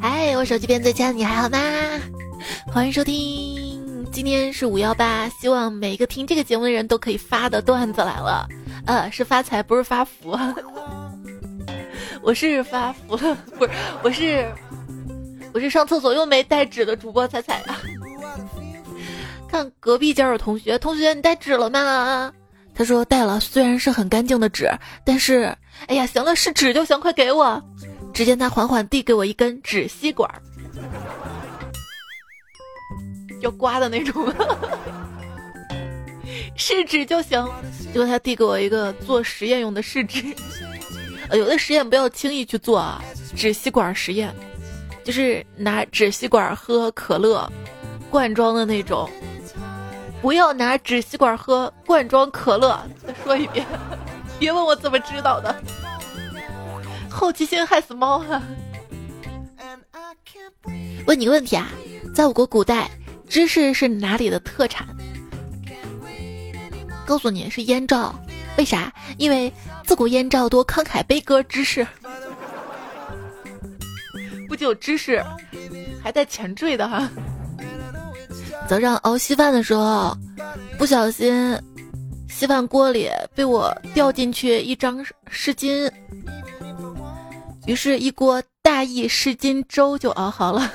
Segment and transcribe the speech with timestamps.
[0.00, 1.58] 嗨，我手机边最亲，你还好吗？
[2.66, 8.46] 欢迎收听，今天是五幺八，希望每一个听这个节目的人都可以发的段子来了。
[8.86, 10.38] 呃，是发财，不是发福。
[12.22, 13.70] 我是发福了，不是，
[14.02, 14.52] 我是，
[15.52, 17.80] 我是上厕所又没带纸的主播彩彩啊。
[19.48, 22.32] 看隔壁家有同学，同学你带纸了吗？
[22.76, 24.70] 他说带了，虽然是很干净的纸，
[25.04, 27.62] 但是，哎呀，行了，是纸就行，快给我。
[28.12, 30.30] 只见他缓缓递给我一根纸吸管，
[33.40, 34.32] 要刮的那种，
[36.56, 37.46] 是纸就行。
[37.92, 40.22] 结果他递给我一个做实验用的试纸，
[41.28, 43.02] 呃，有的实验不要轻易去做啊。
[43.34, 44.34] 纸吸管实验，
[45.04, 47.50] 就是拿纸吸管喝可乐，
[48.10, 49.08] 罐装的那种，
[50.26, 52.84] 不要拿纸吸管喝罐装可乐。
[53.06, 53.64] 再说一遍，
[54.40, 55.54] 别问我怎么知道的。
[57.08, 58.42] 好奇心害死猫啊！
[61.06, 61.68] 问你个问题啊，
[62.12, 62.90] 在我国古代，
[63.28, 64.84] 芝士是哪里的特产？
[67.06, 68.12] 告诉你是燕赵，
[68.58, 68.92] 为啥？
[69.18, 69.52] 因为
[69.84, 71.86] 自古燕赵多慷慨悲歌之士。
[74.48, 75.24] 不仅有芝士，
[76.02, 77.08] 还带前缀的哈。
[78.68, 80.16] 早上熬稀饭的时候，
[80.78, 81.56] 不小心，
[82.28, 85.90] 稀饭锅里被我掉进去一张湿巾。
[87.66, 90.70] 于是，一锅大益湿巾粥就熬好了。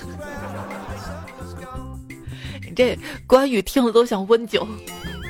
[2.66, 4.68] 你 这关羽听了都想温酒。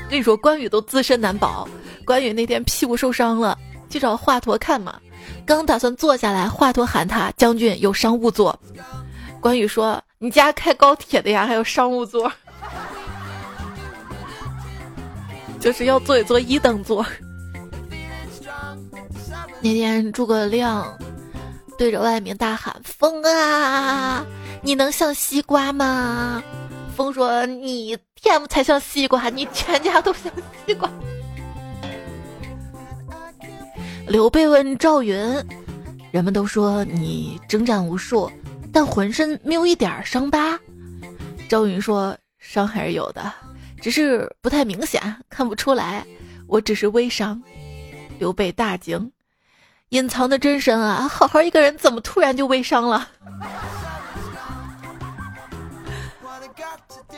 [0.10, 1.68] 跟你说，关羽都自身难保。
[2.06, 3.58] 关羽那天屁股受伤了，
[3.90, 5.00] 去找华佗看嘛。
[5.46, 8.58] 刚打算坐下来，华佗喊他：“将军有商务座。”
[9.40, 12.32] 关羽说：“你家开高铁的呀，还有商务座？
[15.60, 17.04] 就是要坐一坐一等座。”
[19.62, 20.96] 那天诸葛亮。
[21.76, 24.24] 对着外面大喊：“风啊，
[24.62, 26.44] 你能像西瓜吗？”
[26.96, 30.32] 风说：“你天才像西瓜，你全家都像
[30.64, 30.88] 西瓜。”
[34.08, 35.18] 刘备问赵云
[36.14, 38.32] ：“人们都说你征战无数，
[38.72, 40.60] 但浑身没有一点伤疤。”
[41.50, 43.34] 赵云说：“伤还是有的，
[43.82, 46.06] 只是不太明显，看不出来。
[46.48, 47.42] 我只是微伤。”
[48.20, 49.12] 刘备大惊。
[49.90, 51.08] 隐藏的真身啊！
[51.08, 53.10] 好好一个人，怎么突然就微伤了？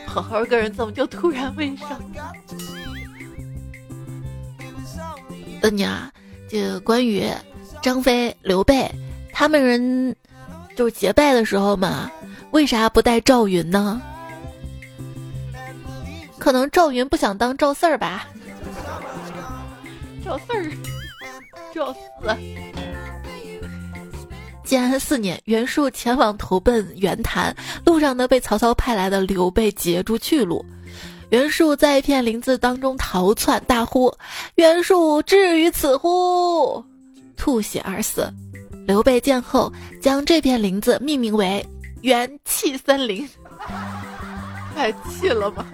[0.08, 2.02] 好好一个人，怎么就突然微伤？
[5.62, 6.12] 问你啊，
[6.50, 7.30] 这关羽、
[7.81, 8.90] 张飞、刘备
[9.31, 10.16] 他们人，
[10.76, 12.12] 就是结拜的时候嘛，
[12.52, 14.02] 为啥不带赵云呢？
[16.38, 18.28] 可能赵云不想当赵四儿吧？
[20.26, 20.72] 赵四儿。
[21.74, 22.00] 笑死！
[24.64, 30.64] 建安四年，袁术前往投奔袁谭，路上呢被曹操派来的刘备截住去路。
[31.32, 34.14] 袁术在一片林子当中逃窜，大呼
[34.54, 36.86] ：“袁术至于此乎？”
[37.36, 38.32] 吐血而死。
[38.86, 39.72] 刘备见后，
[40.02, 41.66] 将这片林子命名为
[42.02, 43.28] 元气森林。
[44.76, 45.66] 太气了吧！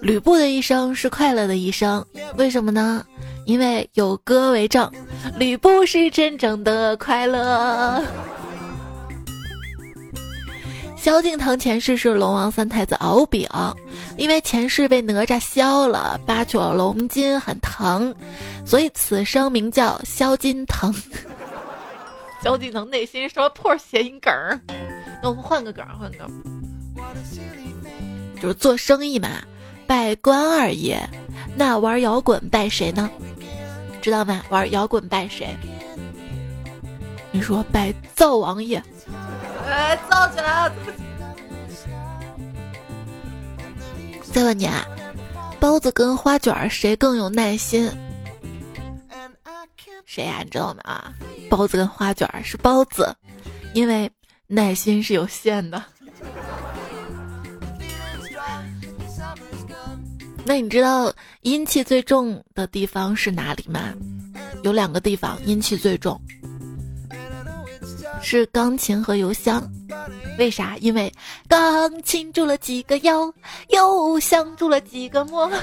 [0.00, 2.04] 吕布的一生是快乐的一生，
[2.36, 3.04] 为什么呢？
[3.46, 4.90] 因为有歌为证，
[5.36, 8.02] 吕布是真正的快乐。
[11.00, 13.48] 萧敬腾前世是龙王三太子敖丙，
[14.16, 18.14] 因为前世被哪吒削了八九龙筋很疼，
[18.66, 20.92] 所以此生名叫萧金腾。
[22.42, 24.60] 萧敬腾内心什么破谐音梗儿？
[25.22, 26.28] 那我们换个梗，换个梗，
[28.42, 29.28] 就是做生意嘛。
[29.86, 31.00] 拜关二爷，
[31.56, 33.08] 那玩摇滚拜谁呢？
[34.02, 34.42] 知道吗？
[34.50, 35.56] 玩摇滚拜谁？
[37.30, 38.82] 你说拜灶王爷。
[39.66, 40.70] 哎，造起来！
[44.32, 44.86] 再问你啊，
[45.58, 47.90] 包子跟花卷谁更有耐心？
[50.04, 50.40] 谁呀？
[50.44, 50.80] 你知道吗？
[50.84, 51.12] 啊，
[51.50, 53.14] 包子跟花卷是包子，
[53.74, 54.10] 因为
[54.46, 55.82] 耐心是有限的。
[60.44, 61.12] 那你知道
[61.42, 63.92] 阴气最重的地方是哪里吗？
[64.62, 66.18] 有两个地方阴气最重，
[68.22, 69.62] 是钢琴和邮箱。
[70.38, 70.76] 为啥？
[70.78, 71.12] 因为
[71.48, 73.32] 钢琴住了几个腰，
[73.68, 75.50] 邮箱住了几个魔。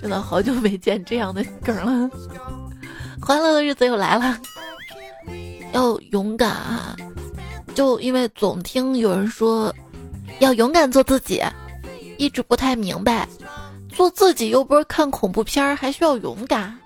[0.00, 2.10] 真的好久没见这样的梗了，
[3.20, 4.38] 欢乐的日子又来了，
[5.72, 6.96] 要勇敢啊！
[7.74, 9.74] 就因为总听有人说。
[10.40, 11.40] 要勇敢做自己，
[12.18, 13.28] 一直不太明白，
[13.88, 16.76] 做自己又不是看恐怖片，还需要勇敢。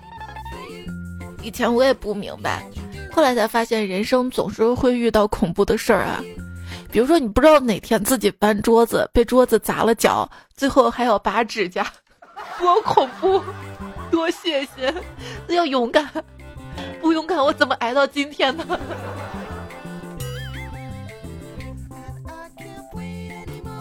[1.49, 2.63] 以前我也不明白，
[3.11, 6.23] 后来才发现，人生总是会遇到恐怖的事儿啊。
[6.93, 11.91] 比如说，你不知道哪天自己搬桌子被桌子砸了脚，最后还要拔指甲，
[12.59, 13.43] 多恐怖！
[14.11, 14.95] 多谢谢，
[15.47, 16.07] 那要勇敢，
[17.01, 18.79] 不勇敢我怎么挨到今天呢？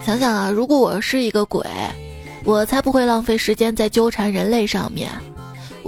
[0.02, 1.62] 想想啊，如果我是一个鬼，
[2.46, 5.10] 我才不会浪费时间在纠缠人类上面。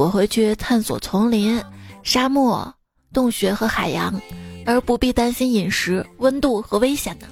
[0.00, 1.62] 我会去探索丛林、
[2.02, 2.74] 沙漠、
[3.12, 4.18] 洞穴和海洋，
[4.64, 7.26] 而不必担心饮食、温度和危险呢。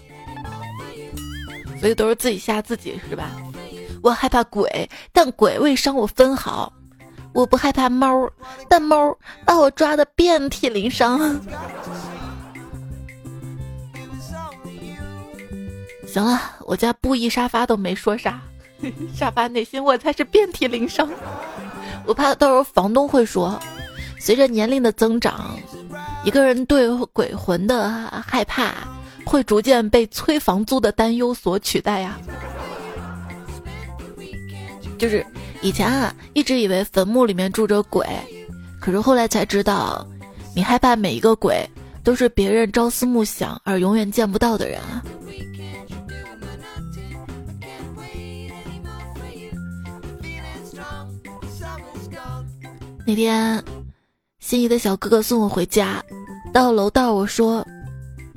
[1.80, 3.30] 所以都是自己吓自己是吧？
[4.02, 6.70] 我害怕鬼，但鬼未伤我分毫；
[7.32, 8.30] 我不害怕猫，
[8.68, 9.16] 但猫
[9.46, 11.18] 把我抓得遍体鳞伤。
[16.06, 18.42] 行了，我家布艺沙发都没说啥，
[19.16, 21.08] 沙发内心我才是遍体鳞伤。
[22.08, 23.60] 我怕到时候房东会说，
[24.18, 25.54] 随着年龄的增长，
[26.24, 27.86] 一个人对鬼魂的
[28.26, 28.72] 害怕
[29.26, 32.18] 会逐渐被催房租的担忧所取代呀。
[34.96, 35.24] 就是
[35.60, 38.06] 以前啊，一直以为坟墓里面住着鬼，
[38.80, 40.06] 可是后来才知道，
[40.56, 41.68] 你害怕每一个鬼
[42.02, 45.04] 都是别人朝思暮想而永远见不到的人啊。
[53.08, 53.64] 那天，
[54.38, 56.04] 心仪的小哥哥送我回家，
[56.52, 57.66] 到楼道我说：“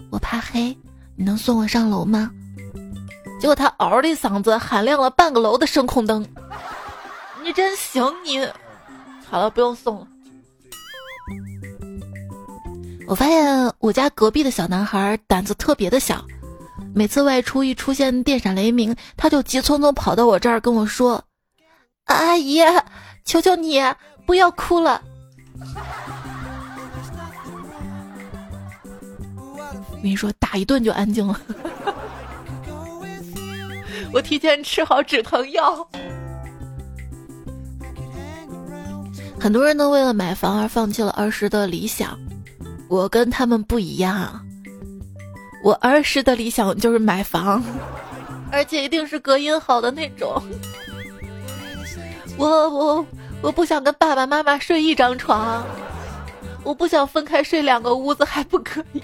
[0.10, 0.74] 我怕黑，
[1.18, 2.32] 你能送我上楼吗？”
[3.38, 6.26] 结果他嗷的一嗓子喊亮了半个楼的声控灯。
[7.44, 8.48] 你真行你！
[9.30, 10.08] 好了，不用送了。
[13.08, 16.24] 我发现我家隔壁的小男孩胆子特别的小，
[16.96, 21.22] 每次外出一出现电闪雷鸣，他就急匆匆跑到我这儿跟我说
[22.08, 22.62] ：“阿姨，
[23.26, 23.82] 求求你。”
[24.26, 25.02] 不要哭了！
[29.92, 31.40] 我跟你说，打一顿就安静了。
[34.14, 35.88] 我提前吃好止疼药。
[39.40, 42.18] 很多人都为了买房而放弃了儿时的理想，
[42.88, 44.40] 我跟他们不一样。
[45.64, 47.64] 我儿时的理想就是买房，
[48.52, 50.42] 而且一定是隔音好的那种。
[52.38, 53.06] 我我。
[53.42, 55.66] 我不想跟爸爸妈妈睡一张床，
[56.64, 59.02] 我不想分开睡两个屋子，还不可以。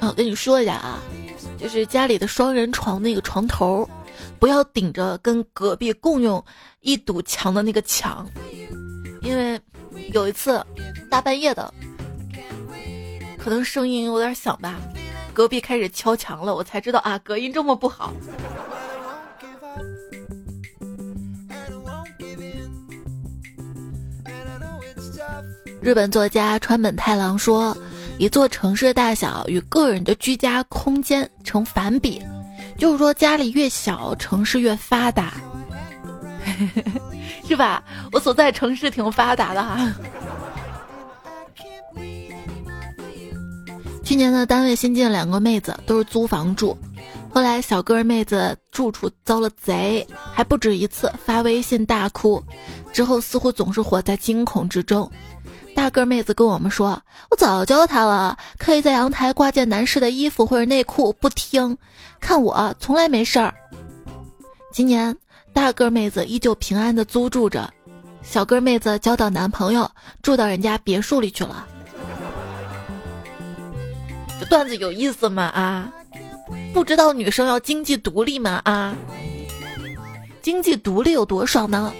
[0.00, 0.98] 啊，我跟你说一下啊，
[1.58, 3.88] 就是家里的双人床那个床头，
[4.38, 6.42] 不要顶着跟隔壁共用
[6.80, 8.26] 一堵墙的那个墙，
[9.20, 9.60] 因为
[10.12, 10.64] 有一次
[11.10, 11.72] 大半夜的，
[13.38, 14.80] 可能声音有点响吧。
[15.32, 18.12] 隔壁开始敲墙了，我才知道啊，隔音这么不好。
[25.80, 27.76] 日本作家川本太郎说
[28.18, 32.22] ：“一座城市的大小与个人的居家空间成反比，
[32.78, 35.32] 就是说家里越小，城市越发达，
[37.48, 37.82] 是吧？
[38.12, 39.92] 我所在城市挺发达的哈。”
[44.04, 46.76] 去年的单位新进两个妹子，都是租房住。
[47.32, 52.42] 后来小个妹子住处遭了贼，还不止一次发微信大哭。
[52.92, 55.10] 之后似乎总是活在惊恐之中。
[55.74, 61.78] 大个妹子跟我们说：“我早教他了，可以在阳台挂件男士的衣服或者内裤，不听。
[62.20, 63.54] 看我从来没事儿。”
[64.70, 65.16] 今年
[65.54, 67.72] 大个妹子依旧平安的租住着，
[68.22, 71.66] 小个妹子交到男朋友，住到人家别墅里去了。
[74.46, 75.44] 段子有意思吗？
[75.44, 75.92] 啊，
[76.72, 78.60] 不知道女生要经济独立吗？
[78.64, 78.94] 啊，
[80.40, 81.92] 经济独立有多爽呢？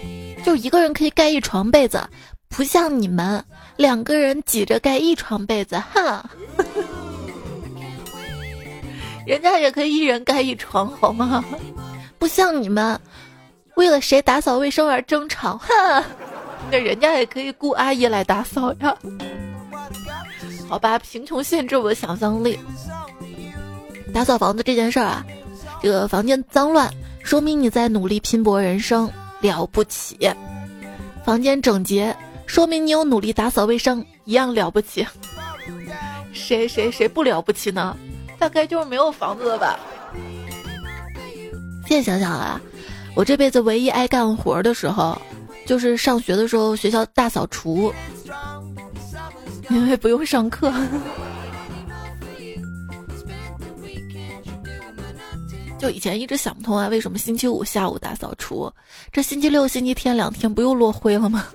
[0.43, 2.01] 就一个人可以盖一床被子，
[2.49, 3.43] 不像你们
[3.77, 6.29] 两个人挤着盖一床被子，哈。
[9.25, 11.43] 人家也可以一人盖一床，好吗？
[12.19, 12.99] 不像你们
[13.75, 16.03] 为了谁打扫卫生而争吵，哈。
[16.69, 18.97] 那人家也可以雇阿姨来打扫呀。
[20.73, 22.57] 好吧，贫穷限制我的想象力。
[24.11, 25.23] 打扫房子这件事儿啊，
[25.83, 29.07] 这个房间脏乱，说明你在努力拼搏人生，
[29.39, 30.15] 了不起；
[31.23, 35.05] 房间整洁，说明你有努力打扫卫生，一样了不起。
[36.33, 37.95] 谁谁谁不了不起呢？
[38.39, 39.79] 大概就是没有房子了吧。
[41.87, 42.59] 现在想想啊，
[43.13, 45.21] 我这辈子唯一爱干活的时候，
[45.67, 47.93] 就是上学的时候学校大扫除。
[49.69, 50.73] 因为不用上课。
[55.79, 58.71] 就以前一直想不通啊，为什么星期五下午大扫除，
[59.11, 61.45] 这星期六、星期天两天不又落灰了吗？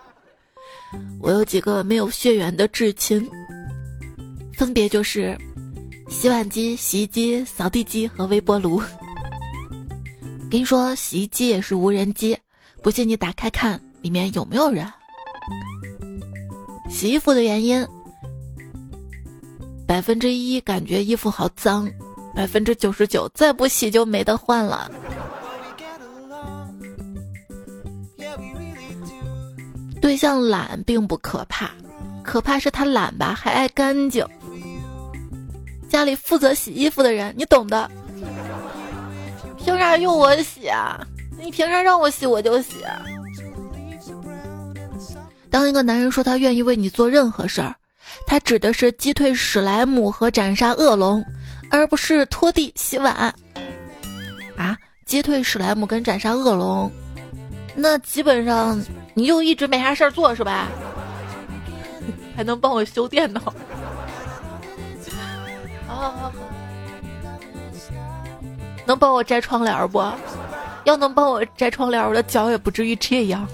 [1.20, 3.28] 我有几个没有血缘的至亲，
[4.54, 5.36] 分别就是
[6.08, 8.80] 洗碗机、洗衣机、扫地机和微波炉。
[10.50, 12.38] 跟你说，洗衣机也是无人机，
[12.80, 14.86] 不信你打开看里面有没有人。
[16.90, 17.86] 洗衣服的原因，
[19.86, 21.90] 百分之一感觉衣服好脏，
[22.34, 24.90] 百分之九十九再不洗就没得换了。
[30.00, 31.70] 对象懒并不可怕，
[32.22, 34.26] 可怕是他懒吧，还爱干净。
[35.88, 37.90] 家里负责洗衣服的人，你懂的。
[39.58, 41.00] 凭啥用我洗啊？
[41.38, 42.76] 你凭啥让我洗我就洗？
[45.50, 47.74] 当一个男人说他愿意为你做任何事儿，
[48.26, 51.24] 他指的是击退史莱姆和斩杀恶龙，
[51.70, 53.34] 而不是拖地洗碗。
[54.56, 56.90] 啊，击退史莱姆跟斩杀恶龙，
[57.74, 58.80] 那基本上。
[59.12, 60.68] 你就一直没啥事儿做是吧？
[62.36, 63.52] 还能帮我修电脑？
[68.86, 70.00] 能帮我摘窗帘不？
[70.84, 73.46] 要能帮我摘窗帘，我的脚也不至于这样。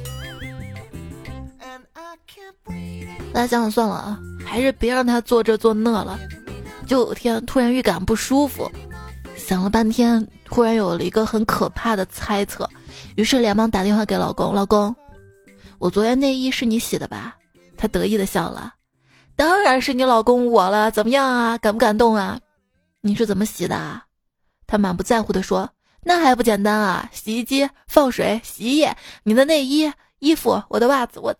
[3.37, 6.19] 大家想想算了啊，还是别让他做这做那了。
[6.87, 8.66] 就有天突然预感不舒服，
[9.37, 12.66] 想了半天，突然有了一个很可怕的猜测，
[13.14, 14.97] 于是连忙打电话给老公，老公。
[15.78, 17.37] 我昨天内衣是你洗的吧？
[17.76, 18.73] 他得意的笑了，
[19.37, 21.59] 当然是你老公我了，怎么样啊？
[21.59, 22.40] 感不感动啊？
[23.02, 23.76] 你是怎么洗的？
[23.76, 24.02] 啊？
[24.66, 25.69] 他满不在乎的说
[26.02, 27.11] ：“那还不简单啊？
[27.12, 31.37] 洗衣机放水，洗衣液，你的内衣、衣服、我的袜子，我……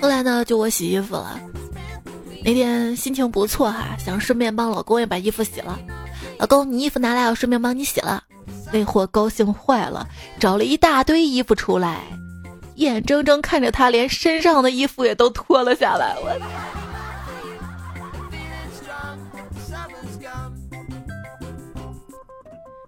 [0.00, 1.38] 后来呢，就我洗衣服了。
[2.42, 5.78] 那天心情不错哈，想顺便帮老公也把衣服洗了。”
[6.38, 8.22] 老公，你衣服拿来，我顺便帮你洗了。
[8.72, 12.00] 那货高兴坏了，找了一大堆衣服出来，
[12.76, 16.16] 眼睁睁看着他连身上的衣服也都脱了下来。
[16.18, 16.30] 我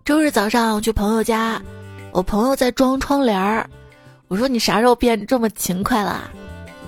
[0.02, 1.60] 周日早上去朋友家，
[2.10, 3.68] 我朋友在装窗帘儿。
[4.28, 6.30] 我说你啥时候变这么勤快了？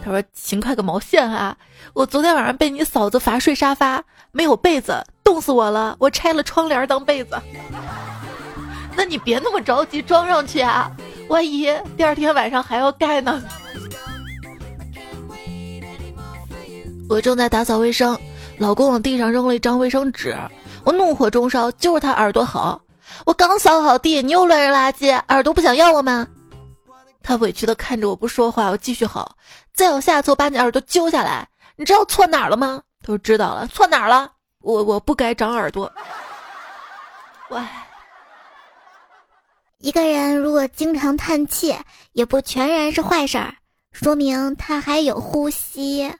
[0.04, 1.56] 他说勤快个毛线啊！
[1.94, 5.02] 我昨天晚上被你嫂子罚睡沙发，没有被子。
[5.24, 5.96] 冻死我了！
[5.98, 7.40] 我拆了窗帘当被子。
[8.94, 10.90] 那你别那么着急装上去啊，
[11.28, 13.42] 万一第二天晚上还要盖呢。
[17.08, 18.18] 我正在打扫卫生，
[18.58, 20.36] 老公往地上扔了一张卫生纸，
[20.84, 22.82] 我怒火中烧，就是他耳朵好。
[23.24, 26.26] 我刚扫好地，你又乱扔垃圾，耳朵不想要了吗？
[27.22, 29.36] 他委屈的看着我不说话，我继续好。
[29.74, 31.46] 再有下次，我把你耳朵揪下来。
[31.76, 32.80] 你知道错哪儿了吗？
[33.00, 34.30] 他说知道了，错哪儿了？
[34.60, 35.92] 我我不该长耳朵。
[37.50, 37.60] 喂，
[39.78, 41.76] 一个人如果经常叹气，
[42.12, 43.52] 也不全然是坏事儿，
[43.90, 46.10] 说明他还有呼吸。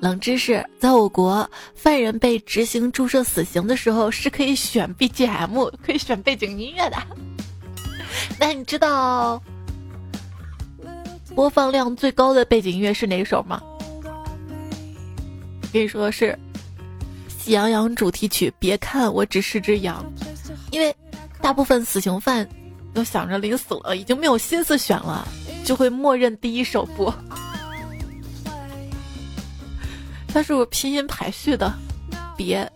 [0.00, 6.96] 冷知识：在我国，犯人被执行注射死刑的时候，是可以选 BGM，可以选背景音乐的。
[8.38, 9.42] 那你知道
[11.34, 13.60] 播放量最高的背景音乐是哪首吗？
[15.72, 16.38] 跟你说是
[17.42, 20.04] 《喜羊羊》主题曲，别看我只是只羊，
[20.70, 20.94] 因为
[21.40, 22.48] 大部分死刑犯
[22.94, 25.26] 都想着临死了已经没有心思选了，
[25.64, 27.12] 就会默认第一首播。
[30.32, 31.74] 它是我拼音排序的，
[32.36, 32.70] 别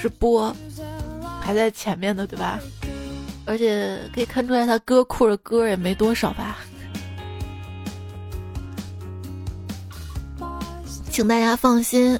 [0.00, 0.54] 是播
[1.42, 2.58] 排在前面的，对吧？
[3.46, 6.58] 而且可以看出来，他歌库的歌也没多少吧。
[11.10, 12.18] 请大家放心，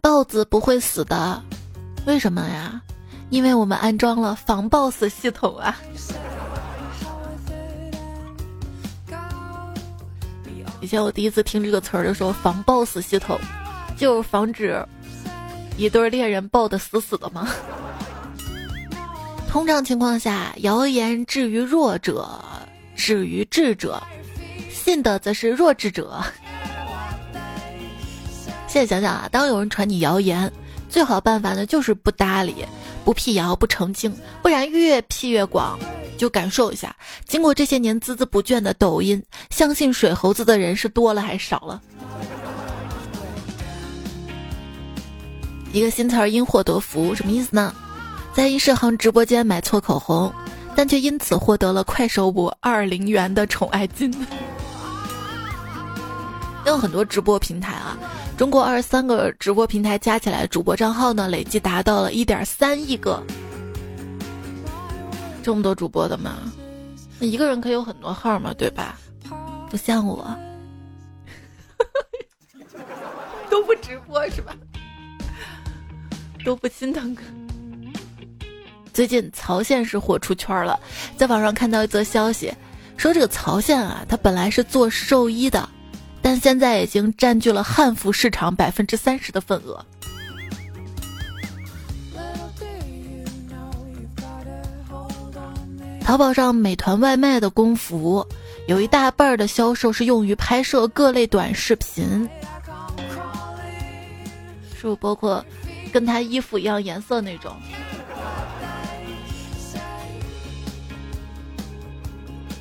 [0.00, 1.42] 豹子不会死的。
[2.06, 2.80] 为什么呀？
[3.28, 5.76] 因为我们安装了防豹死系统啊！
[10.80, 13.38] 以前我第一次听这个词儿的时候，防豹死系统
[13.96, 14.82] 就是防止
[15.76, 17.46] 一对恋人抱得死死的吗？
[19.50, 22.40] 通常情况下，谣言至于弱者，
[22.94, 24.00] 止于智者，
[24.70, 26.22] 信的则是弱智者。
[28.68, 30.50] 现在想想啊，当有人传你谣言，
[30.88, 32.64] 最好办法呢就是不搭理，
[33.04, 35.76] 不辟谣，不澄清，不然越辟越广。
[36.16, 36.94] 就感受一下，
[37.26, 41.82] 经过这些年孜孜不倦的抖音，相信水猴子的人是多了还是少了？
[45.72, 47.74] 一个新词儿因祸得福，什么意思呢？
[48.32, 50.32] 在一世行直播间买错口红，
[50.74, 54.12] 但却因此获得了快手五二零元的宠爱金。
[56.64, 57.96] 有很多直播平台啊，
[58.36, 63.22] 中国二十三个直播平台加起来，主播账号呢累计达到了一点三亿个。
[65.42, 66.36] 这么多主播的吗？
[67.18, 68.96] 一个人可以有很多号嘛，对吧？
[69.68, 70.24] 不像我，
[73.50, 74.54] 都不直播是吧？
[76.44, 77.22] 都不心疼哥。
[79.00, 80.78] 最近曹县是火出圈了，
[81.16, 82.52] 在网上看到一则消息，
[82.98, 85.66] 说这个曹县啊，它本来是做兽医的，
[86.20, 89.82] 但现在已经占据了汉服市场百分之三十的份额。
[96.02, 98.22] 淘宝上美团外卖的工服，
[98.66, 102.28] 有一大半的销售是用于拍摄各类短视频，
[104.78, 105.42] 是不包括
[105.90, 107.56] 跟他衣服一样颜色那种？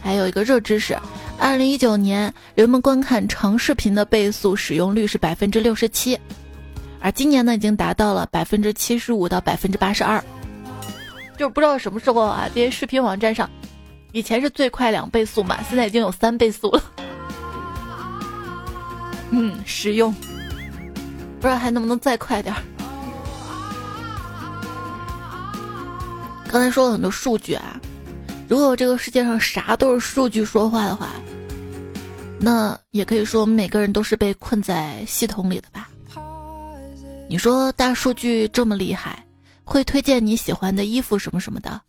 [0.10, 0.98] 还有一个热知识：
[1.38, 6.20] 二零一九年人们观看长视频的倍速使用率是百分之六十七，
[7.00, 10.20] 而今年呢已经达到了百分之七十五到百分之八十二。
[11.38, 13.48] 就是不知道什么时候啊，这些视频网站上，
[14.12, 16.84] 以前是最快两倍速嘛，现在已经有三倍速了。
[19.30, 22.60] 嗯，实用，不知道还能不能再快点儿。
[26.48, 27.80] 刚才说了很多数据啊，
[28.50, 31.12] 如果这个世界上啥都是数据说话的话，
[32.39, 35.88] 那也可以说我们每个人都是被困在系统里的吧？
[37.29, 39.24] 你说大数据这么厉害？
[39.63, 41.79] 会推荐你喜欢的衣服什么什么的，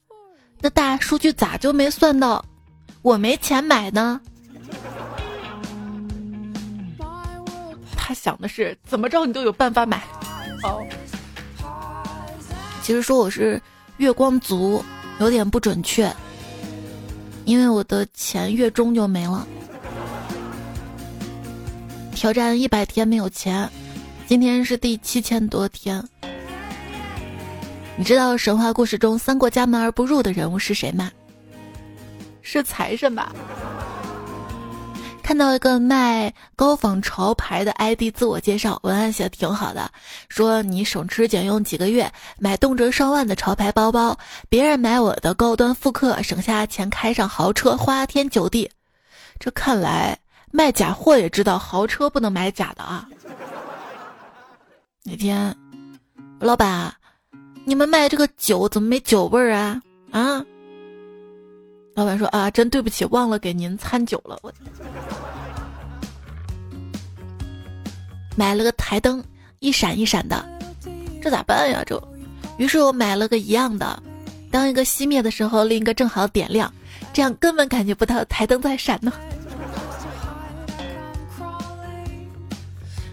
[0.61, 2.45] 那大数据咋就没算到
[3.01, 4.21] 我没钱买呢？
[7.97, 10.03] 他想的是怎么着你都有办法买。
[10.63, 10.87] 哦，
[12.83, 13.59] 其实说我是
[13.97, 14.85] 月光族
[15.21, 16.15] 有点不准确，
[17.45, 19.47] 因为我的钱月中就没了。
[22.15, 23.69] 挑战一百天没有钱，
[24.27, 26.03] 今天是第七千多天。
[27.97, 31.11] 你知道神话故事中三过家门而不入的人物是谁吗？
[32.43, 33.35] 是财神吧？
[35.31, 39.89] 看到一个卖高仿潮牌的 ID 自我介绍，文案写的挺好的，
[40.29, 48.69] 说你省吃俭用几个月买动辄上万的潮牌包包，别人买我的高端复刻，省下钱开上豪车，花天酒地。
[49.39, 50.19] 这看来
[50.51, 53.09] 卖假货也知道豪车不能买假的啊。
[55.07, 55.57] 那天，
[56.41, 56.93] 老板。
[57.65, 59.81] 你们卖这个酒怎么没酒味儿啊？
[60.11, 60.45] 啊！
[61.95, 64.39] 老板说啊，真对不起，忘了给您掺酒了。
[64.43, 64.53] 我
[68.41, 69.23] 买了个台灯，
[69.59, 70.43] 一闪一闪的，
[71.21, 71.83] 这咋办呀？
[71.85, 72.03] 这，
[72.57, 74.03] 于是我买了个一样的，
[74.51, 76.73] 当一个熄灭的时候，另一个正好点亮，
[77.13, 79.13] 这样根本感觉不到台灯在闪呢。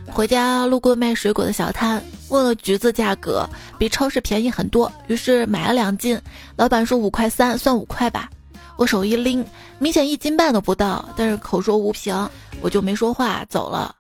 [0.06, 2.02] 回家路过卖水果的小摊。
[2.30, 3.46] 问了橘子价格
[3.78, 6.18] 比超市便宜很多，于是买了两斤。
[6.56, 8.30] 老板说五块三，算五块吧。
[8.78, 9.46] 我手一拎，
[9.78, 12.16] 明显一斤半都不到，但是口说无凭，
[12.62, 13.94] 我就没说话走了。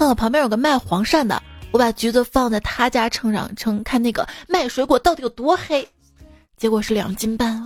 [0.00, 5.86] 看到旁边有个卖黄鳝的，我把橘子放在他家称上称，看那个卖水果到底有多黑。
[6.56, 7.62] 结果是两斤半。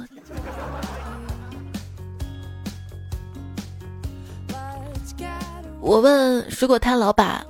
[5.80, 7.46] 我问水果摊老板。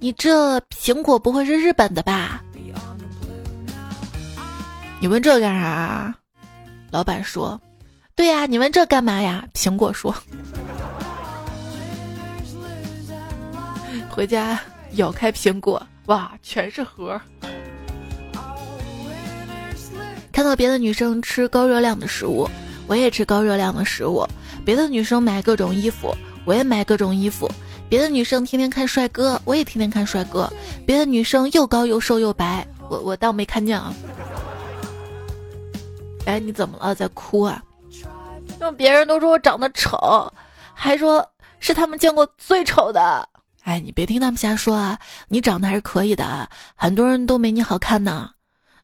[0.00, 2.42] 你这苹果不会是日本的吧？
[5.00, 6.14] 你问这干啥？
[6.90, 7.58] 老板说
[8.14, 10.14] ：“对呀，你问这干嘛呀？”苹果说
[14.20, 14.60] ：“回家
[14.96, 17.18] 咬开苹果，哇，全是核。”
[20.30, 22.46] 看到别的女生吃高热量的食物，
[22.86, 24.28] 我也吃高热量的食物。
[24.62, 27.50] 别的女生买各种衣服，我也买各种衣服。
[27.88, 30.52] 别的女生天天看帅哥，我也天天看帅哥。
[30.86, 33.90] 别的女生又高又瘦又白，我我倒没看见啊。
[36.26, 37.62] 哎，你怎么了，在哭啊？
[38.58, 40.30] 那别人都说我长得丑，
[40.74, 41.26] 还说
[41.58, 43.26] 是他们见过最丑的。
[43.70, 48.30] 哎，你别听他们瞎说啊，你长得还是可以的，很多人都没你好看呢。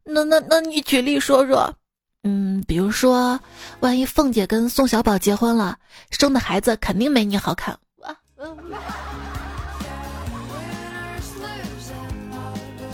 [0.04, 1.74] 那那那你举例说说，
[2.22, 3.40] 嗯，比如说，
[3.80, 5.76] 万一凤姐跟宋小宝结婚了，
[6.10, 7.76] 生的孩子肯定没你好看。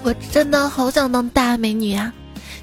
[0.03, 2.11] 我真的好想当大美女呀，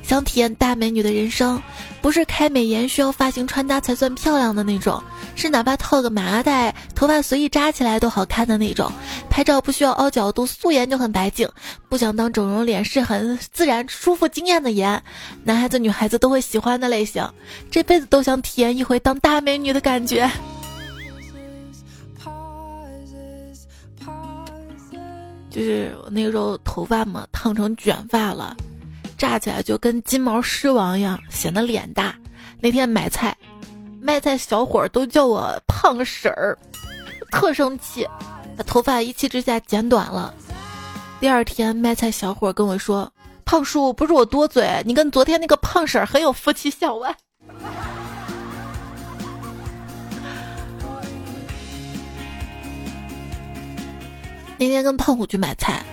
[0.10, 1.62] 想体验大美女的人生，
[2.02, 5.00] 不是开美颜需要发型穿搭才算漂亮的那种，
[5.36, 8.92] 是哪怕套个麻袋，头发随意扎起来都好看的那种，
[9.30, 11.48] 拍照不需要凹角度，素颜就很白净。
[11.90, 15.00] 不想当整容脸，是很自然、舒服、惊艳的颜，
[15.44, 17.24] 男孩子女孩子都会喜欢的类型，
[17.70, 20.28] 这辈子都想体验一回当大美女的感觉。
[25.52, 28.58] 就是我那个时候头发嘛烫成卷发了，
[29.20, 32.16] 炸起来就跟金毛狮王一样，显得脸大。
[32.62, 33.36] 那天买菜，
[34.02, 36.58] 卖菜小伙都叫我胖婶儿，
[37.30, 38.08] 特生气，
[38.56, 40.34] 把头发一气之下剪短了。
[41.20, 43.12] 第二天卖菜小伙跟我说
[43.44, 47.14] ：“胖叔，不是我多嘴，你跟昨天那个胖婶很有夫妻相外。
[54.58, 55.84] ”那天跟胖虎去买菜，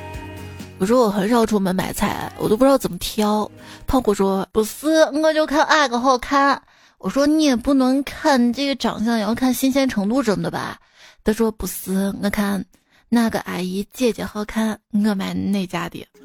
[0.79, 3.51] 我说我很少出门买菜，我都不知道怎么挑。
[3.87, 4.87] 胖虎说：“不是，
[5.23, 6.61] 我就看哪个好看。”
[6.99, 10.79] 我说：“你也不能看这个长相，也要看新鲜程度什么的吧？”
[11.25, 12.62] 他说：“不是，我看
[13.09, 16.07] 哪个阿姨姐姐好看，我买哪家的。”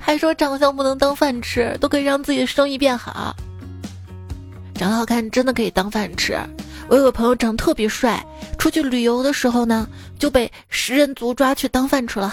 [0.00, 3.36] 还说长相不能当饭吃，都可以让自己的生意变好。
[4.74, 6.36] 长得好看真的可以当饭吃。
[6.88, 8.24] 我有个朋友长得特别帅，
[8.58, 9.86] 出去旅游的时候呢，
[10.18, 12.32] 就被食人族抓去当饭吃了。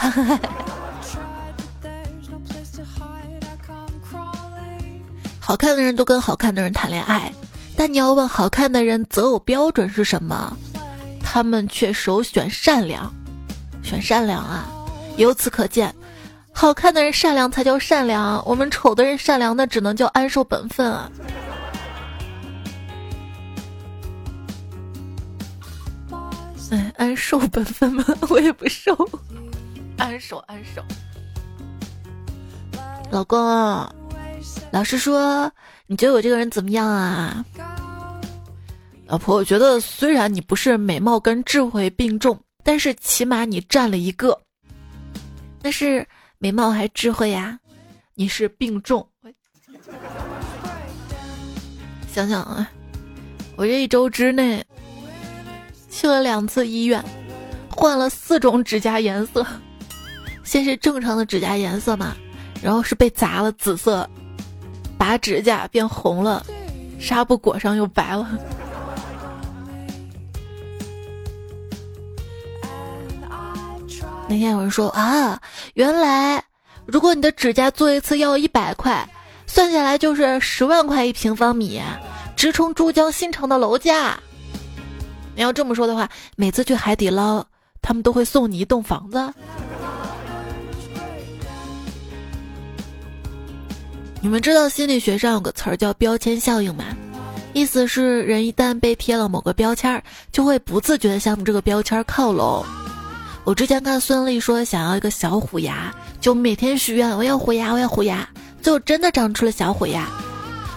[5.39, 7.31] 好看的人都跟好看的人谈恋爱，
[7.75, 10.57] 但你要问好看的人择偶标准是什么，
[11.21, 13.13] 他们却首选善良，
[13.83, 14.65] 选善良啊！
[15.17, 15.93] 由此可见，
[16.51, 21.11] 好看的人善良才叫善良，我们丑的人善良那只能叫安守本分啊！
[26.71, 28.04] 哎，安守本分吗？
[28.30, 28.97] 我也不瘦，
[29.97, 30.84] 安守安守。
[33.12, 33.39] 老公，
[34.71, 35.51] 老实说，
[35.86, 37.45] 你觉得我这个人怎么样啊？
[39.06, 44.41] 老婆，我觉得虽然你不是美貌跟智慧并重，但是起码你占了一个。
[45.62, 46.06] 但是
[46.39, 47.60] 美貌还智慧呀？
[48.15, 49.08] 你是并重。
[52.12, 52.67] 想想啊，
[53.56, 54.65] 我这一周之内。
[55.95, 57.01] 去了两次医院，
[57.73, 59.47] 换了四种指甲颜色。
[60.43, 62.13] 先是正常的指甲颜色嘛，
[62.62, 64.08] 然后是被砸了紫色，
[64.97, 66.45] 拔指甲变红了，
[66.99, 68.29] 纱布裹上又白了。
[74.27, 75.39] 那天有人说啊，
[75.75, 76.43] 原来
[76.86, 79.08] 如果你的指甲做一次要一百块，
[79.47, 81.81] 算下来就是十万块一平方米，
[82.36, 84.19] 直冲珠江新城的楼价。
[85.35, 87.43] 你要这么说的话，每次去海底捞，
[87.81, 89.33] 他们都会送你一栋房子。
[94.21, 96.85] 你们知道心理学上有个词儿叫标签效应吗？
[97.53, 102.65] 意思是人一旦被贴了某个标签，就会不自觉的向这个标签靠拢。
[103.43, 108.27] 我之前看孙俪说想要一个小虎牙，就每天许愿我要虎牙，我要虎牙，
[108.61, 110.09] 最后真的长出了小虎牙。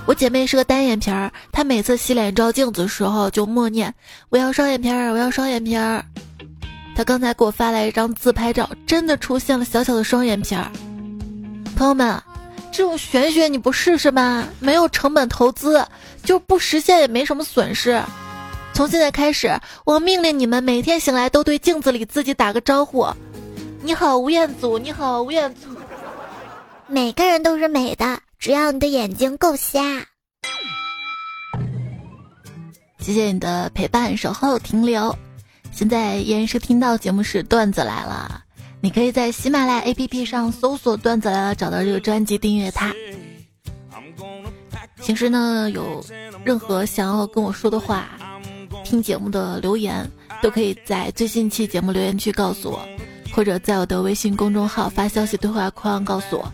[0.08, 3.94] 我姐妹是个单眼皮儿，她每次洗脸照镜子的时候就默念
[4.30, 6.02] ：“我要双眼皮儿，我要双眼皮儿。”
[6.96, 10.72] 她刚才给我发来一张自拍照，真的出现了小小的双眼皮儿。
[11.76, 12.18] 朋友们，
[12.72, 14.48] 这种玄学你不试试吗？
[14.60, 15.86] 没有成本投资，
[16.24, 18.02] 就不实现也没什么损失。
[18.72, 23.06] 从现在开始，我命令你们每天醒来都对镜子里自己打个招呼
[23.84, 25.68] ：“你好，吴彦祖，你好，吴彦祖。”
[26.88, 28.18] 每个人都是美的。
[28.38, 29.80] 只要你的眼睛够瞎，
[33.00, 35.12] 谢谢你的陪伴、守候、停留。
[35.72, 38.44] 现在依然是听到节目是段子来了，
[38.80, 42.94] 你可以在喜马拉雅 APP 上搜索“段子来了”，找到这个专辑订阅它。
[45.02, 46.04] 平时呢，有
[46.44, 48.08] 任何想要跟我说的话，
[48.84, 50.08] 听节目的留言，
[50.40, 52.86] 都可以在最新期节目留言区告诉我，
[53.32, 56.52] 或者在我的微信公众号发消息对话框告诉我。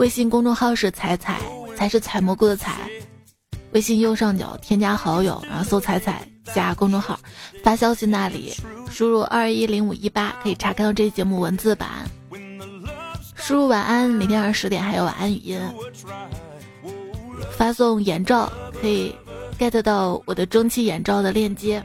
[0.00, 1.38] 微信公众号是“彩彩”，
[1.76, 2.88] 才是采蘑菇的“采”。
[3.72, 7.20] 微信右上角添加好友，然后搜“彩彩”加公众号，
[7.62, 8.54] 发消息那里
[8.90, 12.10] 输入二一零五一八，可以查看到这期节目文字版。
[13.34, 15.60] 输入晚安，每天二十点还有晚安语音。
[17.50, 19.14] 发送眼罩可以
[19.58, 21.84] get 到我的蒸汽眼罩的链接。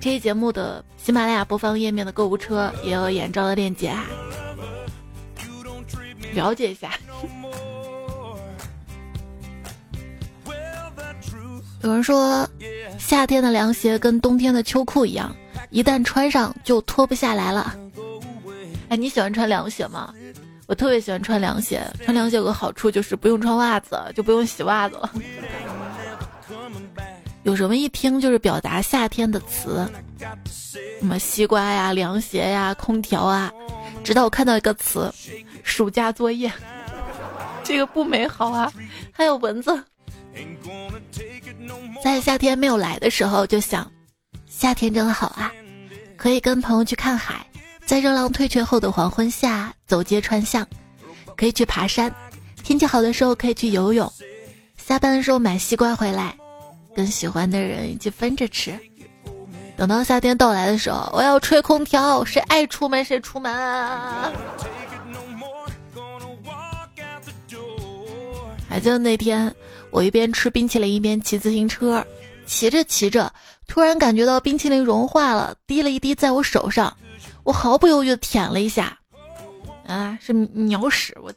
[0.00, 4.04] 这期节目的喜马拉雅播放页面的购物车也有眼罩的链接啊。
[6.32, 6.92] 了解一下。
[11.82, 12.48] 有人说，
[12.98, 15.34] 夏天的凉鞋跟冬天的秋裤一样，
[15.70, 17.76] 一旦穿上就脱不下来了。
[18.88, 20.14] 哎，你喜欢穿凉鞋吗？
[20.68, 21.84] 我特别喜欢穿凉鞋。
[22.04, 25.10] 穿凉鞋有个好处就是不用穿袜子，就不用洗袜子了。
[27.42, 29.90] 有什么一听就是表达夏天的词，
[31.00, 33.52] 什么西瓜呀、凉鞋呀、空调啊。
[34.02, 35.12] 直到我看到一个词。
[35.62, 36.52] 暑假作业，
[37.64, 38.72] 这个不美好啊！
[39.12, 39.84] 还有蚊子。
[42.02, 43.90] 在夏天没有来的时候，就想，
[44.46, 45.52] 夏天真好啊！
[46.16, 47.46] 可以跟朋友去看海，
[47.86, 50.66] 在热浪退却后的黄昏下走街串巷，
[51.36, 52.12] 可以去爬山，
[52.62, 54.12] 天气好的时候可以去游泳，
[54.76, 56.36] 下班的时候买西瓜回来，
[56.94, 58.78] 跟喜欢的人一起分着吃。
[59.76, 63.52] 等到夏天到来的时候，我要吹空调，谁爱出门谁出门。
[68.68, 69.52] 还记得那天，
[69.90, 72.04] 我一边吃冰淇淋一边骑自行车，
[72.46, 73.32] 骑着骑着，
[73.66, 76.96] 突然感觉到冰淇淋融化了，滴了一滴在我手上，
[77.42, 78.96] 我毫不犹豫的舔了一下，
[79.86, 81.16] 啊，是鸟屎！
[81.20, 81.32] 我。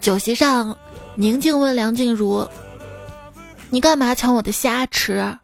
[0.00, 0.76] 酒席上，
[1.14, 2.48] 宁静问梁静茹
[3.68, 5.36] ：“你干嘛抢我的虾吃？”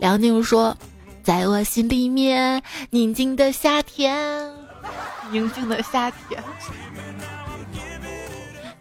[0.00, 0.76] 梁静茹说
[1.22, 4.50] ：“在我心里面，宁静的夏天。”
[5.30, 6.42] 宁静的夏天。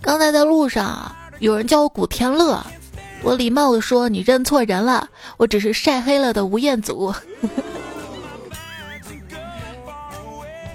[0.02, 2.66] 刚才在路上，有人叫我古天乐，
[3.22, 7.14] 我礼貌的说：“你认错人了，我只是晒黑了的吴彦祖。”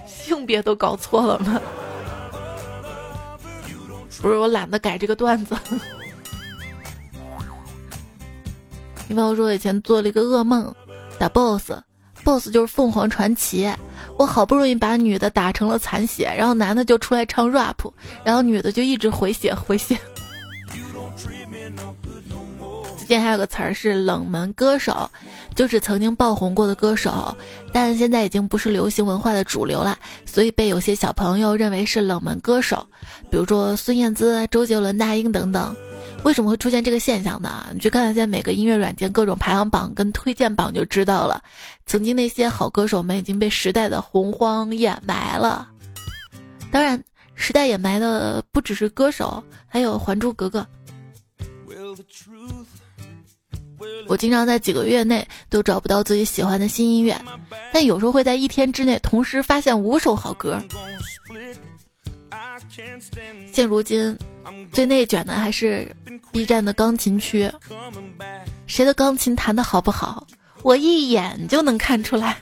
[0.07, 1.61] 性别都搞错了吗？
[4.21, 5.57] 不是我懒得改这个段子。
[9.09, 10.75] 你朋友说以前做了一个噩梦，
[11.19, 13.71] 打 boss，boss 就是凤凰传奇。
[14.19, 17.77] 我好不容易把女的打成了残血，然后男的就出来唱 rap，
[18.25, 19.97] 然后女的就一直回血回血。
[23.07, 25.09] 之前还有个词儿是冷门歌手，
[25.55, 27.37] 就是曾经爆红过的歌手，
[27.73, 32.85] 但现在已经不是流行文化的主流了，所以被有些小朋友认为是冷门歌手，
[33.31, 35.73] 比如说孙燕姿、周杰伦、那英等等。
[36.25, 37.69] 为什么会出现这个现象呢？
[37.73, 41.41] 你去看一下每个音乐软件各种排行榜跟推荐榜就知道了。
[41.87, 45.69] 曾经那些好歌手们已经被时代的洪荒掩埋了。
[46.73, 47.01] 当然，
[47.37, 50.59] 时代掩埋的不只是歌手，还有《还珠格格》。
[54.09, 57.21] 我经常在几个月内都找不到自己喜欢的新音乐，
[57.73, 60.63] 但有时候会在一天之内同时发现五首好歌。
[63.53, 64.17] 现如今。
[64.71, 65.93] 最内卷的还是
[66.31, 67.51] B 站的钢琴区，
[68.69, 70.25] 谁的钢琴弹的好不好，
[70.63, 72.37] 我一眼就能看出来。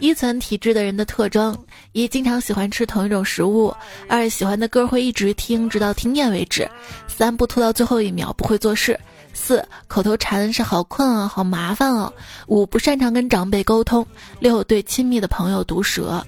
[0.00, 1.56] 一层体质的人的特征：
[1.94, 3.72] 一、经常喜欢吃同一种食物；
[4.08, 6.66] 二、喜欢的歌会一直听，直到听厌为止；
[7.06, 8.94] 三、不拖到最后一秒，不会做事；
[9.32, 12.12] 四、口头禅是好困啊，好麻烦哦；
[12.48, 14.04] 五、不擅长跟长辈沟通；
[14.40, 16.20] 六、对亲密的朋友毒舌。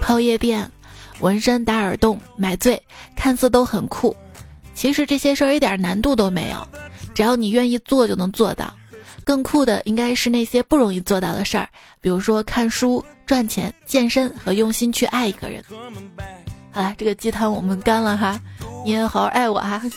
[0.00, 0.70] 泡夜店、
[1.20, 2.82] 纹身、打耳洞、买醉，
[3.14, 4.16] 看似都很酷，
[4.74, 6.66] 其实这些事儿一点难度都没有，
[7.14, 8.72] 只要你愿意做就能做到。
[9.24, 11.68] 更酷的应该是那些不容易做到的事儿，
[12.00, 15.64] 比如说看书、赚钱、健身和用心去爱一个人。
[16.70, 18.40] 好了，这个鸡汤我们干了哈，
[18.84, 19.80] 你也好好爱我哈。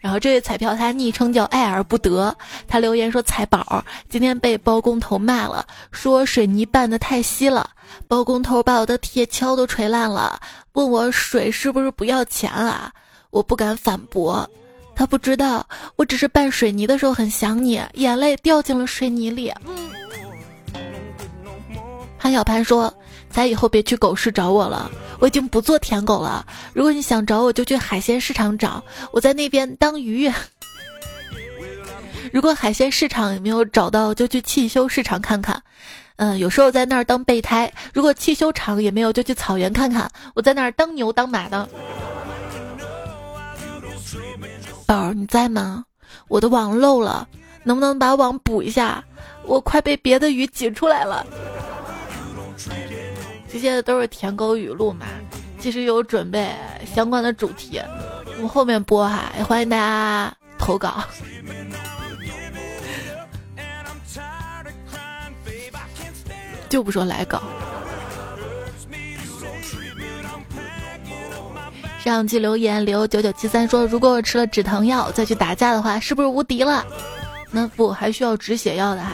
[0.00, 7.70] 然后这位彩票他昵称叫爱而不得，他留言说：“彩宝今天被包工头骂了，说水泥拌的太稀了。
[8.06, 10.38] 包工头把我的铁锹都锤烂了，
[10.72, 12.92] 问我水是不是不要钱啊？
[13.30, 14.48] 我不敢反驳，
[14.98, 19.54] 他不知道我只是拌水泥的时候很想你，眼泪掉进了水泥里。”
[22.18, 22.92] 潘小潘说
[23.30, 26.44] ：“咱以后别去狗市找我了。”我已经不做舔狗了。
[26.72, 28.82] 如果你想找我，就去海鲜市场找，
[29.12, 30.32] 我在那边当鱼。
[32.32, 35.62] 如果海鲜市场也没有找到，就去汽修市场看看。
[36.16, 37.72] 嗯，有时候在那儿当备胎。
[37.94, 41.68] 如果汽修厂也没有，就去草原看看，我在那儿当牛当马的。
[44.88, 45.84] 宝儿，你在吗？
[46.28, 47.28] 我的网漏了，
[47.62, 49.04] 能不能把网补一下？
[49.44, 51.26] 我快被别的鱼挤出来了。
[53.52, 55.04] 这些都是舔狗语录嘛，
[55.60, 56.54] 其实有准备
[56.86, 57.78] 相关的主题，
[58.36, 61.04] 我们后面播哈，欢迎大家投稿。
[66.70, 67.42] 就不说来稿。
[72.10, 76.82] 上期留言留九九七三说，如果我吃了止疼药再去打架的话，是不是无敌了？
[77.50, 79.12] 那不还需要止血药的哈。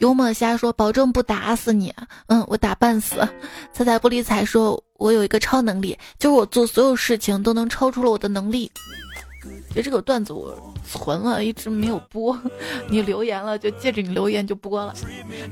[0.00, 1.94] 幽默瞎说，保证不打死你。
[2.26, 3.16] 嗯，我打半死。
[3.72, 8.68] 彩彩不理睬说，我有一个超能力，就是我做所有事情都能超出了我的能力。
[9.72, 10.52] 就这个段子我
[10.84, 12.36] 存了一直没有播，
[12.90, 14.92] 你留言了就借着你留言就播了。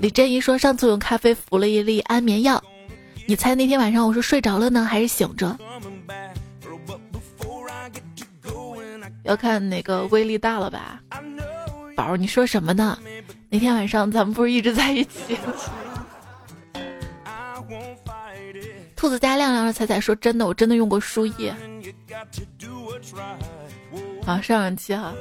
[0.00, 2.60] 李珍一说，上次用咖啡服了一粒安眠药，
[3.26, 5.56] 你猜那天晚上我是睡着了呢还是醒着？
[9.26, 11.00] 要看哪个威力大了吧？
[11.96, 12.98] 宝，你说什么呢？
[13.48, 15.36] 那天晚上咱们不是一直在一起？
[18.94, 21.54] 兔子家亮亮彩彩说：“真的，我真的用过输液。”
[24.24, 25.12] 好，上上期哈。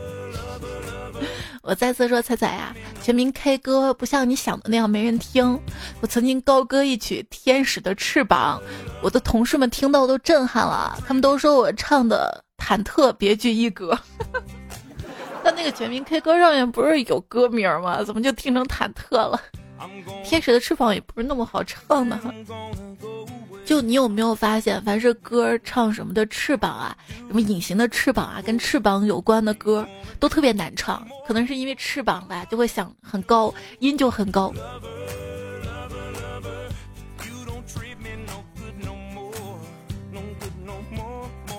[1.62, 5.60] 我再次说，彩彩呀，全民 K 歌不像你想的那样没人听。
[6.00, 8.60] 我曾经高歌一曲《天使的翅膀》，
[9.02, 13.98] 我的同事们听到都震撼了，他们都说我唱的忐忑别具一格。
[15.44, 18.04] 但那个全民 K 歌上面不是有歌名吗？
[18.04, 19.40] 怎么就听成忐忑了？
[20.24, 22.20] 天使的翅膀也不是那么好唱的。
[23.64, 26.96] 就你有没有发现，凡是歌唱什么的翅膀啊，
[27.28, 29.88] 什么隐形的翅膀啊，跟翅膀有关的歌，
[30.20, 31.06] 都特别难唱。
[31.28, 34.54] 可能是因为翅膀吧，就会想很高，音就很高。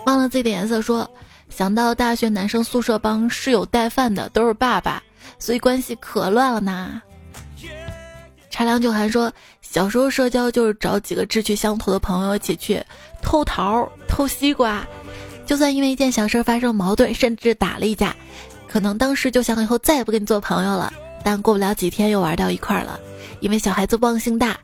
[0.07, 1.09] 忘了自己的颜色，说
[1.51, 5.03] 想到大学男生宿舍帮室友带饭的都是爸爸，
[5.39, 7.03] 所以关系可乱了呢。
[8.51, 9.33] 茶凉酒寒说。
[9.69, 12.83] 小时候社交就是找几个志趣相投的朋友一起去
[13.21, 14.87] 偷桃、偷西瓜，
[15.45, 18.15] 就算因为一件小事发生矛盾，甚至打了一架，
[18.69, 20.91] 可能当时就想以后再也不跟你做朋友了，
[21.23, 22.99] 但过不了几天又玩到一块儿了，
[23.41, 24.57] 因为小孩子忘性大。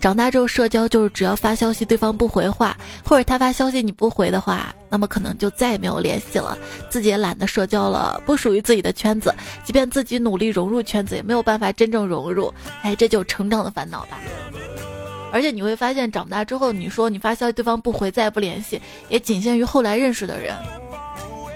[0.00, 6.56] 长大之后，社交就是只要发消息对方不回话，或者他发消息你不回的话，那么可能就再也没有联系了，
[6.88, 12.52] 自己也懒得社交了，不属于自己的圈子，即便自己努力融入圈子，也没有办法真正融入。
[12.80, 14.18] 哎，这就成长的烦恼吧。
[15.32, 20.56] 而且你会发现，长大之后，你说你发消息对方不回，再也不联系，也仅限于后来认识的人。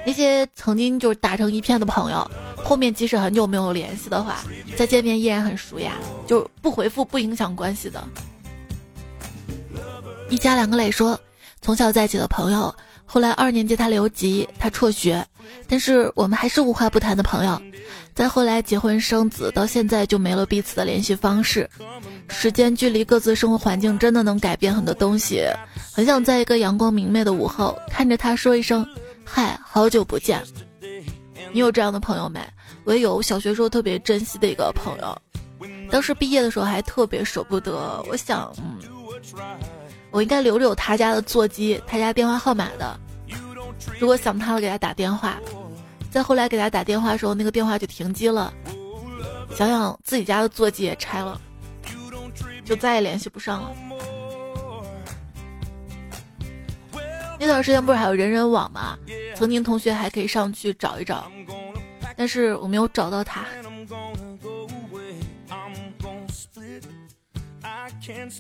[0.07, 2.31] 那些曾经就是打成一片的朋友，
[2.63, 4.45] 后面即使很久没有联系的话，
[4.77, 5.95] 再见面依然很熟呀，
[6.27, 8.05] 就不回复不影响关系的。
[10.29, 11.19] 一家两个磊说，
[11.61, 15.27] 从小在一起的朋友，后来二年级他留级，他辍学，
[15.69, 17.61] 但是我们还是无话不谈的朋友。
[18.15, 21.69] 再后来结婚生子，到现在就没了彼此的联系方式。
[22.29, 25.43] 时间、距离、各自生活环境，真的能改变很多东西。
[25.93, 28.87] 很想在一个阳光明媚的午后，看着他说一声
[29.25, 30.43] “嗨，好久不见”。
[31.53, 32.41] 你有这样的朋友没？
[32.85, 35.19] 我有，小学时候特别珍惜的一个朋友，
[35.91, 38.03] 当时毕业的时候还特别舍不得。
[38.09, 38.53] 我想。
[40.15, 43.01] 我应该留着有他家的座机，他家电话号码的。
[43.99, 45.41] 如果想他了，给他打电话。
[46.09, 48.55] 再后来给他打电话的时候，那个电话就停机了。
[49.57, 51.41] 想想自己家的座机也拆了，
[52.65, 53.73] 就再也联系不上了。
[57.41, 58.97] 那段时间不是还有人人网吗？
[59.35, 61.29] 曾经同学还可以上去找一找，
[62.17, 63.45] 但是我没有找到他。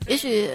[0.06, 0.48] 也许。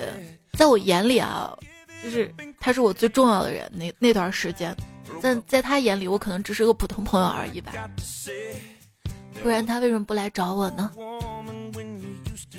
[0.60, 1.58] 在我眼里啊，
[2.04, 3.72] 就是他是我最重要的人。
[3.74, 4.76] 那那段时间，
[5.22, 7.72] 但在他眼里，我可能只是个普通朋友而已吧。
[9.42, 10.92] 不然他为什么不来找我呢？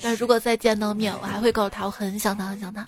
[0.01, 2.87] 但如果再见到面，我还会告诉他我很想他，很想他。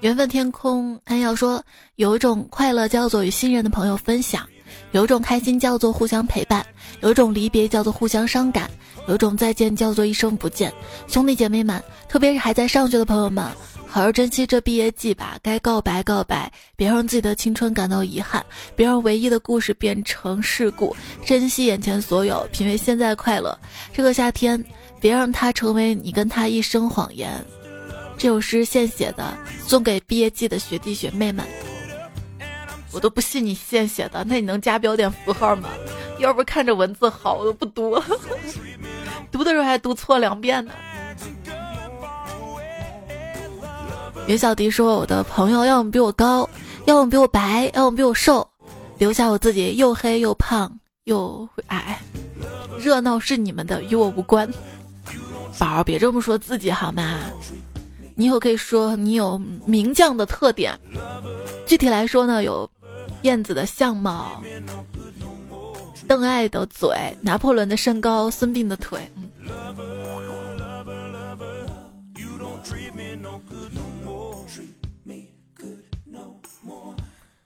[0.00, 4.44] 缘分天空安要说，有一种快乐叫做与信任的朋友分享，
[4.90, 6.66] 有一种开心叫做互相陪伴，
[7.02, 8.68] 有一种离别叫做互相伤感。
[9.06, 10.72] 有种再见叫做一生不见，
[11.06, 13.44] 兄弟姐妹们，特别是还在上学的朋友们，
[13.86, 15.38] 好好珍惜这毕业季吧。
[15.42, 20.96] 该告白告白，别让自己的青春感到遗憾，别让唯一的故事变成事故。
[21.24, 23.58] 珍惜眼前所有，品味现在快乐。
[23.92, 24.62] 这个夏天，
[25.00, 27.30] 别让它成为你跟他一生谎言。
[28.16, 29.36] 这首诗现写的，
[29.66, 31.44] 送给毕业季的学弟学妹们。
[32.90, 35.68] 我都不信你现写的，那你能加标点符号吗？
[36.20, 38.00] 要不看着文字好，我都不读。
[39.34, 40.72] 读的时候还读错两遍呢。
[44.28, 46.48] 袁小迪说：“我的朋友要么比我高，
[46.84, 48.48] 要么比我白，要么比我瘦，
[48.96, 51.98] 留下我自己又黑又胖又矮。
[52.78, 54.48] 热闹是你们的，与我无关。
[55.58, 57.18] 宝儿，别这么说自己好吗？
[58.14, 60.78] 你以后可以说你有名将的特点。
[61.66, 62.70] 具体来说呢，有
[63.22, 64.40] 燕子的相貌。”
[66.06, 66.88] 邓艾的嘴，
[67.20, 69.10] 拿破仑的身高，孙膑的腿。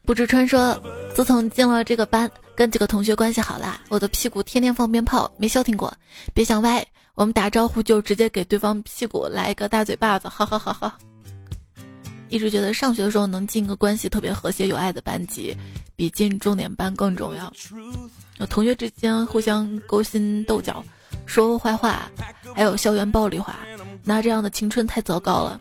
[0.04, 0.80] 不知川说，
[1.14, 5.92] 自从进了这个班，跟几个同学关系好啦，我的屁股天天放鞭炮，没消停过。
[6.32, 6.82] 别想歪，
[7.14, 10.98] 我们打招呼就直接给对方屁股来一个大嘴巴子，哈哈哈哈。
[12.30, 15.54] 一直觉得上学的时候能进个关系特别和谐有爱的班级，
[15.94, 17.52] 比进重点班更重要。
[18.39, 20.84] 有同学之间互相勾心斗角，
[21.26, 22.11] 说坏话，
[22.55, 23.59] 还有校园暴力化，
[24.05, 25.61] 那这样的青春太糟糕了。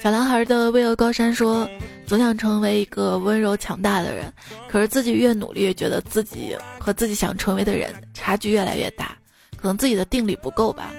[0.00, 1.68] 小男孩的巍峨高山说
[2.06, 4.32] ：“总想成为一个温柔强大的人，
[4.68, 9.16] 可是自己越努力，越觉得自己和自己想成为的人差距越来越大。”
[9.56, 10.92] 可能自己的定力不够吧。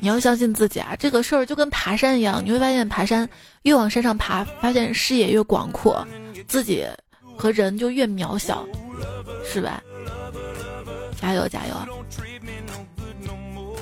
[0.00, 0.94] 你要相信自己啊！
[0.98, 3.26] 这个事儿就跟爬山一样，你会发现爬山
[3.64, 6.06] 越往山上爬，发现视野越广阔，
[6.46, 6.86] 自己
[7.36, 8.64] 和人就越渺小，
[9.44, 9.82] 是吧？
[11.20, 11.74] 加油加油！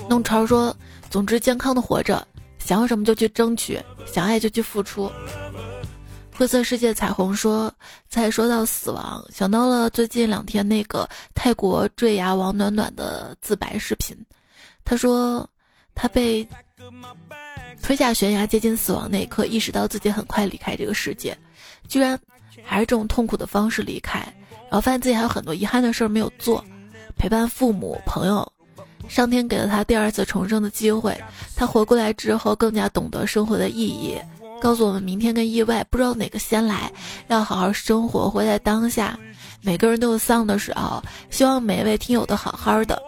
[0.08, 0.74] 弄潮说
[1.10, 2.26] ：“总之健康的活着，
[2.58, 5.10] 想要什么就去争取，想爱就去付出。”
[6.34, 7.72] 灰色世界彩虹说
[8.08, 14.16] ：“才说到死亡，想到了最近两天那个泰国坠崖王暖暖的自白视频。
[14.84, 15.48] 他说，
[15.94, 16.46] 他被
[17.82, 21.36] 推下悬崖接近死亡那一刻，意识到自己很快离开这个世界，
[21.88, 22.18] 居然
[22.62, 24.20] 还是这种痛苦的方式离开，
[24.70, 26.64] 然后发现自己还有很多遗憾的事儿没有做，
[27.16, 28.50] 陪伴父母朋友。
[29.08, 31.20] 上天给了他第二次重生的机会，
[31.56, 34.16] 他活过来之后更加懂得生活的意义。”
[34.62, 36.88] 告诉我们，明天跟意外不知道哪个先来，
[37.26, 39.18] 要好好生活，活在当下。
[39.60, 43.02] 每个人都有丧的时候，希望每一位听友都好好的。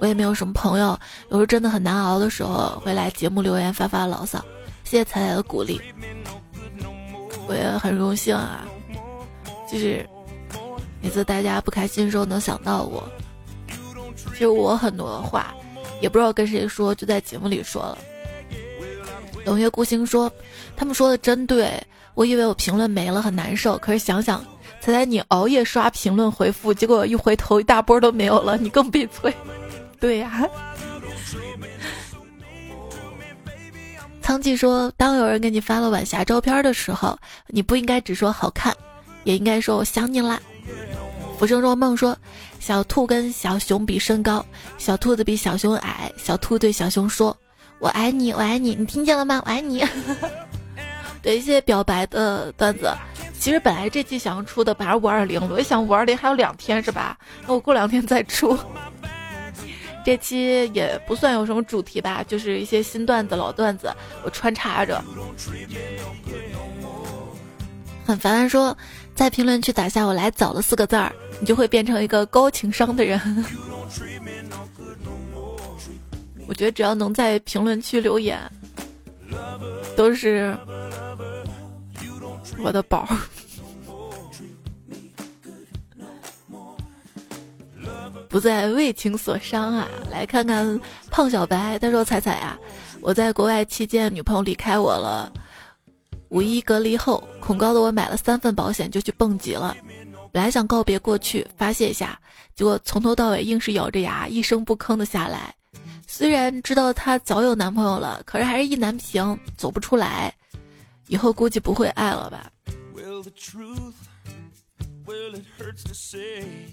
[0.00, 0.98] 我也没有什么朋友，
[1.30, 4.42] 有时候真的很难熬的时候，会来节目留言发发牢骚。
[4.84, 5.80] 谢谢彩彩的鼓励，
[7.46, 8.66] 我也很荣幸啊，
[9.70, 10.08] 就是
[11.02, 13.06] 每次大家不开心的时候能想到我。
[14.32, 15.52] 其实我很多话
[16.00, 17.98] 也不知道跟谁说，就在节目里说了。
[19.44, 20.30] 冷月孤星说
[20.76, 21.72] ：“他们说的真对，
[22.14, 24.44] 我以为我评论没了很难受，可是想想，
[24.80, 29.34] 才在你熬夜刷评论回复，结果一回头一大波都没有了，你更悲催。”
[30.00, 30.48] 对呀。
[34.20, 38.76] 苍气说：“当有人给你发了晚霞照片的时候，你不应该只说好看，
[39.24, 40.38] 也应该说我想你啦。”
[41.38, 42.16] 浮生若梦说
[42.60, 44.44] ：“小兔跟小熊比身高，
[44.76, 47.34] 小兔子比小熊矮，小兔对小熊说。”
[47.80, 49.40] 我爱你，我爱你，你听见了吗？
[49.46, 49.86] 我爱你。
[51.22, 52.92] 对一些表白的段子，
[53.38, 57.16] 其实本来这期想要出的本来五二零，我一想五二零还有两天是吧？
[57.46, 58.58] 那我过两天再出。
[60.08, 63.92] 这期也不算有什么主题吧，就是一些新段子、老段子，
[64.24, 65.04] 我穿插着。
[68.06, 68.74] 很烦说，
[69.14, 73.20] 在评论区打下“我来早了”四个字儿，你就会变成一个高情商的人。
[76.48, 78.40] 我觉得只要能在评论区留言，
[79.94, 80.56] 都是
[82.62, 83.06] 我的宝。
[88.28, 89.88] 不再为情所伤啊！
[90.10, 90.78] 来看看
[91.10, 92.58] 胖小白，他说：“彩彩啊，
[93.00, 95.32] 我在国外期间，女朋友离开我了。
[96.28, 99.76] 五一隔离后，恐高的我买了三份保险就去蹦极了。
[100.30, 102.20] 本来想告别过去，发泄一下，
[102.54, 105.54] 结果从头到尾硬是咬着牙一声不吭的下来。”
[106.06, 110.34] 虽然知道她早有男朋友了，可是还是意难平，走不出来。
[111.06, 112.50] 以后估计不会爱了吧？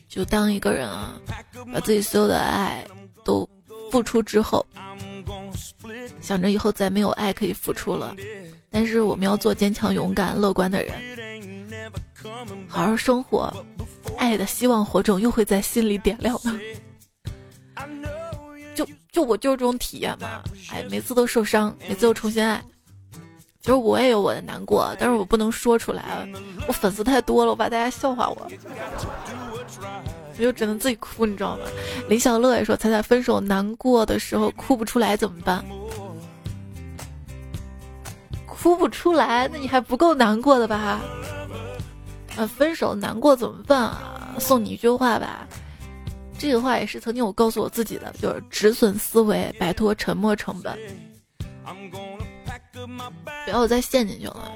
[0.08, 1.20] 就当一个人啊，
[1.74, 2.86] 把自己所有的爱
[3.24, 3.48] 都
[3.92, 4.66] 付出之后，
[6.22, 8.16] 想着以后再没有爱可以付出了。
[8.70, 10.94] 但是我们要做坚强、勇敢、乐观的人，
[12.68, 13.54] 好好生活，
[14.18, 16.52] 爱的希望火种又会在心里点亮的。
[18.76, 22.62] 就就我就是这种体验嘛，哎，每次都受伤，每次又重新爱。
[23.66, 26.04] 其实我也有我的难过，但是我不能说出来，
[26.68, 28.48] 我粉丝太多了，我怕大家笑话我，
[30.38, 31.64] 我就只能自己哭，你知道吗？
[32.08, 35.66] 林小乐也说，彩彩分手难过的时候哭不出来怎么办？
[38.46, 41.02] 哭不出来，那你还不够难过的吧？
[42.36, 44.36] 呃，分手难过怎么办啊？
[44.38, 45.48] 送你一句话吧。
[46.38, 50.78] 这个话也是曾经我告诉我自己的，就是止损思维，摆脱沉默成本。
[53.46, 54.52] 不要再陷进去了。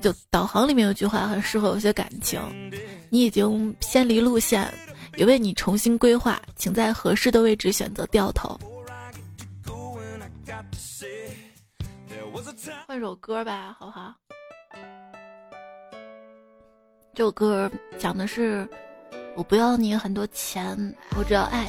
[0.00, 2.40] 就导航里面有句话很适合有些感情，
[3.08, 4.72] 你已经偏离路线，
[5.16, 8.58] 也为你重新规划，请在合适的位置选择掉头。
[12.86, 14.14] 换首歌吧，好不好？
[17.14, 18.68] 这首歌讲的是。
[19.36, 20.76] 我不要你很多钱，
[21.16, 21.64] 我只要爱。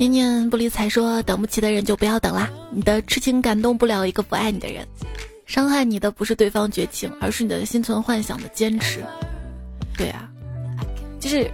[0.00, 4.86] 念念不理睬说：“等不起的人就不要等啦，你的痴情感动不了一个不爱你的人。
[5.44, 9.04] 伤害你的不是对方绝情，而是你的心存幻想的坚持。”
[9.98, 10.26] 对啊，
[11.20, 11.50] 就是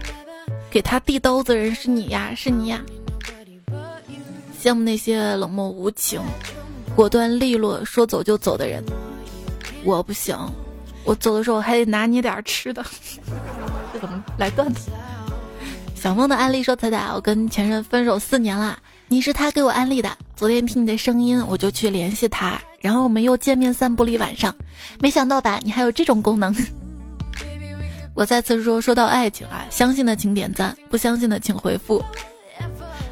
[0.70, 2.80] 给他递刀子的人是你呀，是你呀。
[4.62, 6.20] 羡慕那些冷漠无情。
[6.94, 8.80] 果断利落，说走就走的人，
[9.82, 10.38] 我不行。
[11.02, 12.84] 我走的时候还得拿你点吃的。
[13.92, 14.92] 这怎么来段子？
[15.96, 18.78] 小梦的安利说：“彩彩，我跟前任分手四年了，
[19.08, 20.16] 你是他给我安利的。
[20.36, 24.54] 昨天听你的声音，我就去联系他，然后我们又见面散步了一晚上，
[25.00, 26.54] 没想到吧，你还有这种功能。
[28.14, 32.04] 我再次说，说到爱情啊，相信的请点赞，不相信的请回复。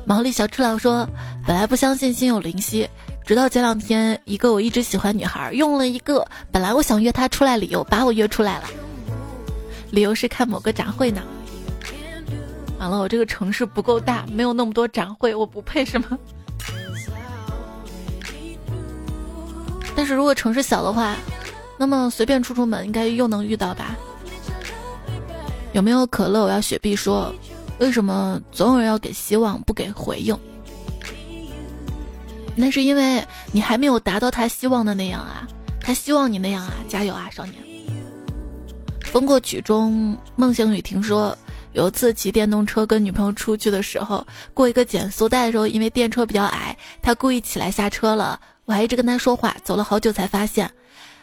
[0.05, 1.09] 毛利小赤佬说，
[1.47, 2.87] 本来不相信心有灵犀，
[3.24, 8.64] 直到前两天一个我一直喜欢女孩用了一个本来我想约她出来理由把我约出来了，
[9.91, 11.22] 理由是看某个展会呢。
[12.85, 16.18] 完了，我这个城市不够大，没有那么多展会，我不配是吗？
[19.97, 21.16] 但是如果城市小的话，
[21.78, 23.97] 那么随便出出门应该又能遇到吧？
[25.72, 26.45] 有没有可乐？
[26.45, 27.35] 我要雪碧说，
[27.78, 30.37] 为什么总有人要给希望不给回应？
[32.55, 35.49] 那是因为你还没有达到他希望的那样啊，
[35.80, 37.57] 他希望你那样啊，加油啊，少年！
[39.05, 41.37] 风过曲中，梦醒雨停说，
[41.75, 50.70] 有一次骑电动车跟女朋友出去的时候，过一个减速带的时候，因为电车比较矮，他故意起来下车了，我还一直跟他说话，走了好久才发现，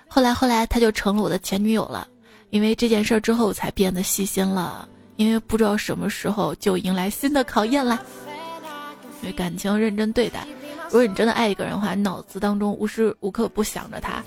[0.10, 2.08] 后来后来他就成了我的前女友了。
[2.50, 4.86] 因为这件事之后才变得细心了，
[5.16, 8.02] 因为不知道什么时候就迎来新的考验了。
[9.22, 10.46] 因为感情认真对待，
[10.88, 14.22] 如果你真的爱一个人的话，脑子当中无时无刻不想着他，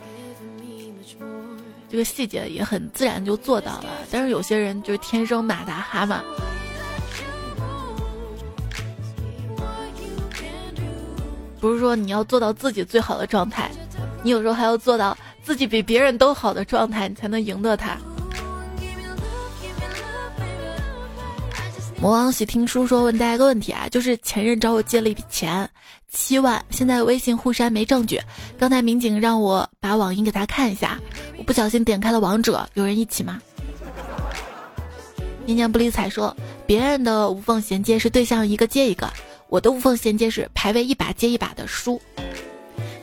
[1.89, 3.87] 这个细节也很自然就做到了。
[4.11, 6.23] 但是有些人就是天生马大哈嘛，
[11.61, 13.71] 不是说你要做到自己最好的状态，
[14.23, 17.97] 你有时候还要做到自己比别人都好的状态，你才能赢得他。
[22.01, 25.67] 魔王喜听书说：“问大家一个问题啊，就是前任找我借了一笔钱，
[26.15, 28.19] 七万，现在微信互删没证据。
[28.57, 30.99] 刚才民警让我把网银给他看一下，
[31.37, 33.43] 我不小心点开了王者，有人一起吗？”
[35.45, 36.35] 念念不理睬说
[36.67, 39.13] ：“别人的无缝衔接是对象一个接一个，
[39.49, 42.01] 我的无缝衔接是排位一把接一把的输。”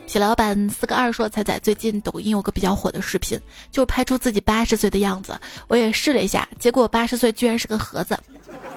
[0.08, 3.38] 铁老板四个二说：“彩彩最近抖音有个比较火的视频，
[3.70, 5.38] 就拍出自己八十岁的样子，
[5.68, 8.18] 我也试了一下，结果八十岁居然是个盒子。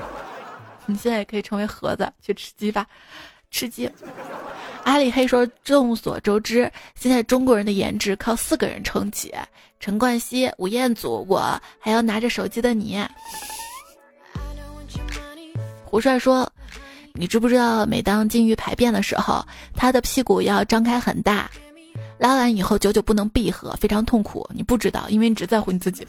[0.86, 2.86] ”你现在也可以成为盒子去吃鸡吧，
[3.55, 3.89] 吃鸡。
[4.83, 9.33] 阿里黑说：“众所周知，现在中国人的颜值靠四个人撑起：
[9.79, 11.39] 陈冠希、吴彦祖，我
[11.79, 13.01] 还要拿着手机的你。”
[15.85, 16.51] 胡帅说
[17.15, 19.41] ：“你知不知道，每当金鱼排便的时候，
[19.73, 21.49] 它的屁股要张开很大，
[22.17, 24.45] 拉完以后久久不能闭合，非常痛苦。
[24.53, 26.05] 你不知道，因为你只在乎你自己。”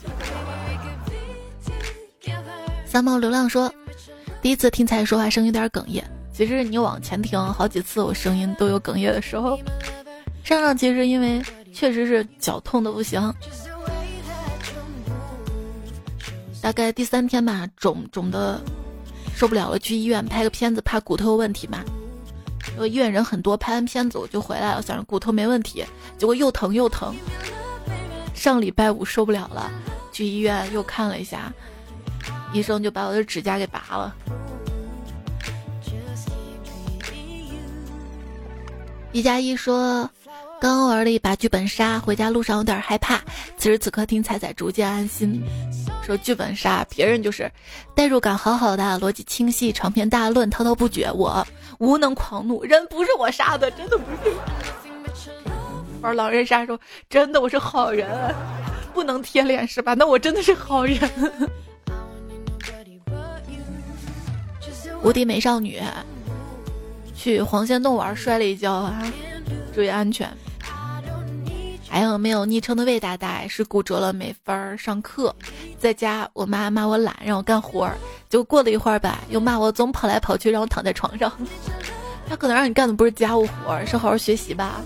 [2.85, 3.73] 三毛流浪说。
[4.39, 6.03] 第一次听彩说话，声音有点哽咽。
[6.37, 9.59] 其实你往前听好几次，我声音都有哽咽的时候。
[10.43, 11.41] 上上其实因为
[11.73, 13.33] 确实是脚痛的不行，
[16.61, 18.61] 大概第三天吧，肿肿的
[19.33, 21.83] 受不了了，去医院拍个片子，怕骨头有问题嘛。
[22.75, 25.83] 因为医院人很多，拍完片子我就回来了，想着骨头没问题，
[26.19, 27.15] 结果又疼又疼。
[28.35, 29.71] 上礼拜五受不了了，
[30.11, 31.51] 去医院又看了一下。
[32.53, 34.15] 医生就把我的指甲给拔了。
[39.17, 40.07] 一加一说，
[40.61, 43.19] 刚玩了一把剧本杀，回家路上有点害怕。
[43.57, 45.43] 此时此刻听彩彩逐渐安心。
[46.03, 47.51] 说剧本杀，别人就是
[47.95, 51.11] 代入感好好的，逻辑清晰，长篇大论，滔滔不绝。
[51.11, 51.43] 我
[51.79, 54.31] 无能狂怒，人不是我杀的，真的不是。
[56.01, 58.07] 玩狼人杀说，真的我是好人，
[58.93, 59.95] 不能贴脸是吧？
[59.95, 60.99] 那我真的是好人。
[65.01, 65.81] 无敌美少女
[67.17, 69.03] 去黄仙洞玩摔了一跤啊，
[69.73, 70.29] 注意安全。
[71.89, 75.35] 还有没有昵称的魏大大是骨折了没法上课，
[75.79, 77.97] 在家我妈骂我懒让我干活儿，
[78.29, 81.31] 就过了一会儿吧，又骂我总跑来跑去让我躺在床上。
[82.29, 84.81] 他可能让你干的不是家务活儿，是好好学习吧。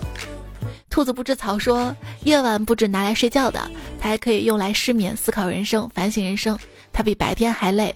[0.88, 3.60] 兔子不知草说，夜晚不止拿来睡觉的，
[4.00, 6.56] 它还可以用来失眠、思考人生、反省人生，
[6.92, 7.94] 它比白天还累。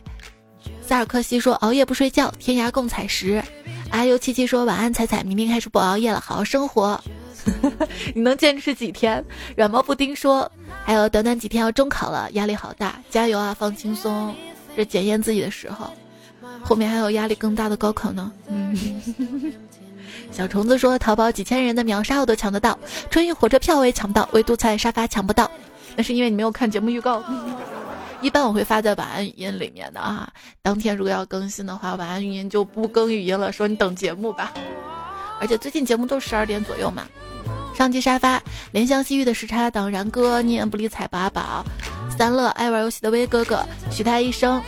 [0.83, 3.43] 萨尔克西说：“熬夜不睡觉，天涯共采石。”
[3.91, 7.01] 阿尤七七说：“晚安，彩彩，明天开始不熬夜了，好好生活。
[8.15, 9.25] ”你能坚持几天？
[9.57, 10.51] 软毛布丁说
[10.85, 14.35] ：“还有短短几天要中考了，压力好大，加油啊，放轻松，
[14.77, 15.91] 是检验自己的时候。
[16.63, 18.33] 后面还有压力更大的高考呢。”，
[20.33, 22.79] 小虫子说：“淘宝几千人的秒杀我都抢得到，
[23.09, 25.51] 春运火车票我也抢不到，唯独菜沙发抢不到，
[25.95, 27.23] 那是因为你没有看节目预告。”
[28.21, 30.29] 一般我会发在晚安语音里面的啊，
[30.63, 34.53] 当天如果要更新的话，晚安语音就不更语音了，说你等节目吧。
[35.39, 37.07] 而且最近节目都十二点左右嘛。
[37.75, 38.43] 上期沙发，
[38.73, 41.63] 怜香惜玉的时差党，然哥念不理睬八宝，
[42.17, 44.63] 三乐爱玩游戏的威哥哥，许他一生，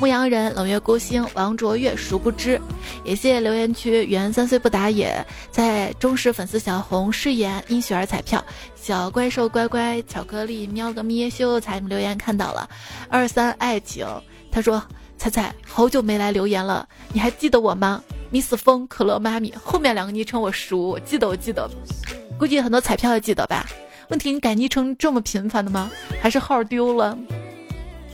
[0.00, 2.58] 牧羊人、冷月孤星、王卓越，殊不知。
[3.04, 8.42] 也谢谢留言区原三岁不打野，在忠实粉丝小红饰演因雪儿彩票，
[8.74, 12.66] 小怪兽乖乖巧克力喵个咪秀才留言看到了，
[13.10, 14.06] 二三爱情，
[14.50, 14.82] 他说
[15.18, 21.68] 彩彩好久没来留言了，你还记得我吗？Miss 风可乐妈咪，后面两个昵称我熟，我记得我记得，
[22.38, 23.66] 估计很多彩票也记得吧。
[24.08, 25.90] 问题你改昵称这么频繁的吗？
[26.22, 27.18] 还是号丢了？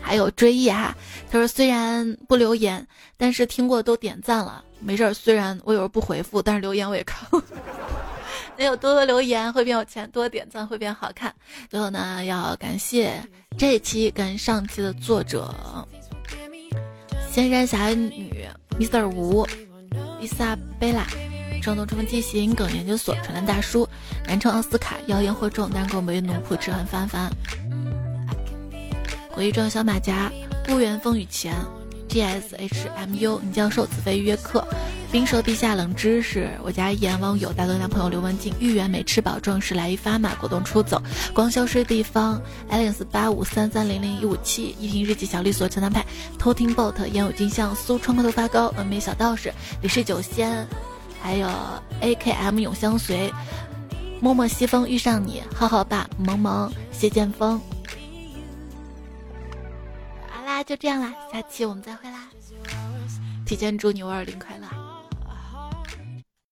[0.07, 0.97] 还有追忆哈，
[1.29, 2.87] 他说虽然不留言，
[3.17, 4.65] 但是听过都点赞了。
[4.79, 7.29] 没事儿，虽然我有时候不回复，但是留言我也看。
[8.57, 11.35] 那有多多留言会变有钱，多点赞会变好看。
[11.69, 13.21] 最后呢，要感谢
[13.59, 15.53] 这一期跟上期的作者：
[17.33, 18.47] 仙山侠女、
[18.79, 19.09] Mr.
[19.09, 19.45] 吴、
[20.21, 21.05] 伊萨贝拉。
[21.63, 23.89] 正东冲锋记行梗研究所传单大叔，
[24.25, 27.29] 南城奥斯卡妖言惑众，南宫为奴仆痴汉凡凡，
[29.37, 30.33] 回忆中小马甲，
[30.65, 31.55] 不缘风雨前
[32.09, 34.67] ，G S H M U 女教授子非约克，
[35.13, 41.03] 冰蛇陛下冷知识，我家一言网友大哥男朋友刘文静，芋圆美吃饱壮士来一发嘛果冻出走，
[41.35, 46.03] 光消失地方 Alex 八五三三零零一五七，一听日记小绿所陈南派，
[46.39, 50.67] 偷听 bot 烟有金像苏窗头发膏，峨眉小道士，李氏酒仙。
[51.21, 51.49] 还有
[52.01, 53.31] A K M 永相随，
[54.19, 57.61] 默默西风遇上你，浩浩爸萌萌谢剑锋。
[60.47, 62.29] 啦，就这样啦，下期我们再会啦！
[63.45, 64.66] 提前祝你五二零快乐。